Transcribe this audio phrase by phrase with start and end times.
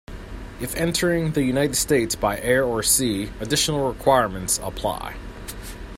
[0.59, 5.15] If entering the United States by air or sea, additional requirements apply.